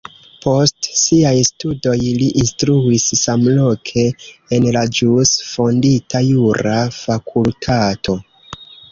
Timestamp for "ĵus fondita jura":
4.99-6.79